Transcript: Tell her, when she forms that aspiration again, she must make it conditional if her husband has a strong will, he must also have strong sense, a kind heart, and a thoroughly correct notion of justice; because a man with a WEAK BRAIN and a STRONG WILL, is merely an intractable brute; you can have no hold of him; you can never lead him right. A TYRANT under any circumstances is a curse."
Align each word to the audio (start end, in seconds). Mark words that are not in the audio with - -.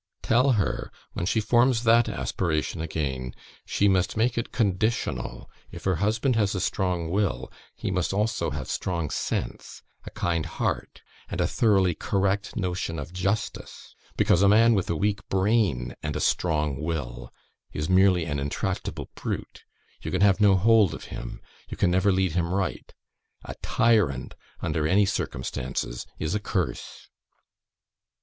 Tell 0.23 0.53
her, 0.53 0.91
when 1.13 1.27
she 1.27 1.39
forms 1.39 1.83
that 1.83 2.09
aspiration 2.09 2.81
again, 2.81 3.35
she 3.67 3.87
must 3.87 4.17
make 4.17 4.35
it 4.35 4.51
conditional 4.51 5.47
if 5.69 5.83
her 5.83 5.97
husband 5.97 6.35
has 6.37 6.55
a 6.55 6.59
strong 6.59 7.11
will, 7.11 7.51
he 7.75 7.91
must 7.91 8.11
also 8.11 8.49
have 8.49 8.67
strong 8.67 9.11
sense, 9.11 9.83
a 10.03 10.09
kind 10.09 10.47
heart, 10.47 11.03
and 11.29 11.39
a 11.39 11.45
thoroughly 11.45 11.93
correct 11.93 12.55
notion 12.55 12.97
of 12.97 13.13
justice; 13.13 13.93
because 14.17 14.41
a 14.41 14.47
man 14.49 14.73
with 14.73 14.89
a 14.89 14.95
WEAK 14.95 15.29
BRAIN 15.29 15.93
and 16.01 16.15
a 16.15 16.19
STRONG 16.19 16.81
WILL, 16.81 17.31
is 17.71 17.87
merely 17.87 18.25
an 18.25 18.39
intractable 18.39 19.11
brute; 19.13 19.65
you 20.01 20.09
can 20.09 20.21
have 20.21 20.41
no 20.41 20.55
hold 20.55 20.95
of 20.95 21.03
him; 21.13 21.39
you 21.69 21.77
can 21.77 21.91
never 21.91 22.11
lead 22.11 22.31
him 22.31 22.51
right. 22.51 22.91
A 23.45 23.53
TYRANT 23.61 24.33
under 24.61 24.87
any 24.87 25.05
circumstances 25.05 26.07
is 26.17 26.33
a 26.33 26.39
curse." 26.39 27.07